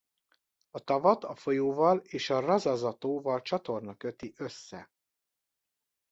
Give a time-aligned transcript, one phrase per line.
[0.69, 4.91] A tavat a folyóval és a Razaza-tóval csatorna köti össze.